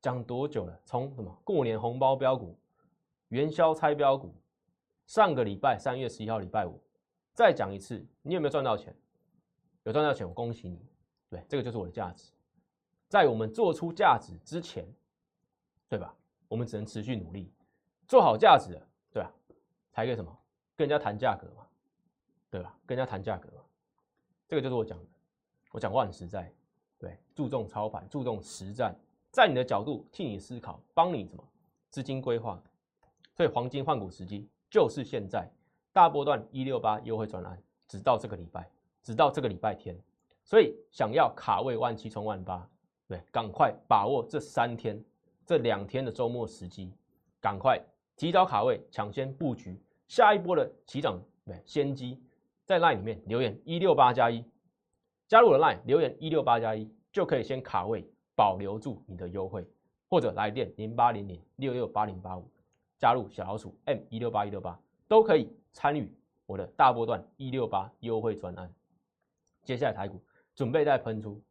[0.02, 0.76] 讲多久了？
[0.86, 2.58] 从什么过年红包标股、
[3.28, 4.34] 元宵拆标股，
[5.06, 6.82] 上个礼拜三月十一号礼拜五，
[7.36, 8.96] 再讲一次，你有没有赚到钱？
[9.84, 10.84] 有赚到钱，我恭喜你。
[11.30, 12.32] 对，这个就是我的价值。
[13.08, 14.84] 在我们做出价值之前，
[15.88, 16.12] 对吧？
[16.48, 17.54] 我们只能持续努力，
[18.08, 18.82] 做好价值，
[19.92, 20.36] 才可以什么？
[20.76, 21.66] 跟人家谈价格嘛，
[22.50, 22.76] 对吧？
[22.86, 23.64] 跟人家谈价格嘛，
[24.48, 25.06] 这个就是我讲的。
[25.72, 26.54] 我讲话很实在，
[27.00, 28.94] 对，注重操盘，注重实战。
[29.32, 31.42] 在你的角度替你思考，帮你什么
[31.90, 32.62] 资金规划？
[33.38, 35.50] 所以黄金换股时机就是现在，
[35.94, 38.70] 大波段一六八优惠专案，直到这个礼拜，
[39.02, 39.98] 直到这个礼拜天。
[40.44, 42.68] 所以想要卡位万七冲万八，
[43.08, 45.02] 对，赶快把握这三天、
[45.46, 46.92] 这两天的周末时机，
[47.40, 47.82] 赶快
[48.22, 49.76] 提早卡位，抢先布局
[50.08, 52.22] 下一波的起涨对先机。
[52.68, 54.46] 在 LINE 里面留言一六八加一，
[55.28, 58.08] 加入了 LINE 留言一六八加一，就可以先卡位。
[58.36, 59.68] 保留住你的优惠，
[60.08, 62.48] 或者来电零八零零六六八零八五，
[63.00, 68.72] 加入小老鼠 M 一六八一六八，都可以参与我的大波段一六八优惠专案。
[69.64, 70.22] 接下来台股
[70.54, 71.42] 准备再喷出，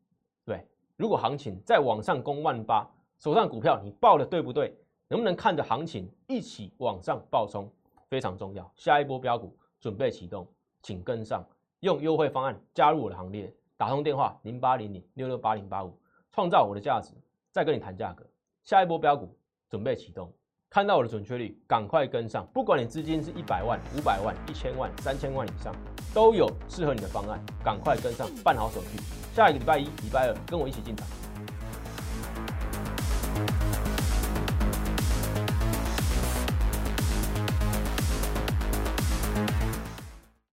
[0.44, 0.64] 对，
[0.96, 4.72] 如果行情再往上攻万八，手上股票你报的对不对？
[5.10, 7.68] 能不能看着行情一起往上暴冲？
[8.08, 8.72] 非常重要。
[8.76, 10.46] 下一波标股准备启动，
[10.82, 11.44] 请跟上，
[11.80, 15.92] 用优惠方案加入我的行列，打通电话零八零零六六八零八五。
[16.30, 17.10] 创造我的价值，
[17.50, 18.24] 再跟你谈价格。
[18.62, 19.36] 下一波标股
[19.68, 20.32] 准备启动，
[20.68, 22.46] 看到我的准确率，赶快跟上。
[22.54, 25.74] 不管你资金是一百万、五百万、一千万、三千万以上，
[26.14, 28.96] 都有适合你的方案，赶快跟上，办好手续。
[29.34, 31.04] 下一个礼拜一、礼拜二跟我一起进场。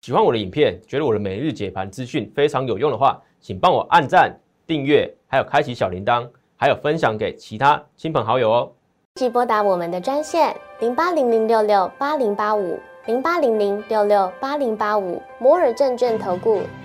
[0.05, 4.31] 喜欢我的影片，觉得我的每日解盘资讯非常有用的话，请帮我按赞。
[4.67, 8.71] 订阅，还有开启小铃铛，还有分享给其他亲朋好友哦。
[9.15, 16.61] 即拨打我们的专线零八零零六六八零八五零八零零六六八零八五摩尔证券投顾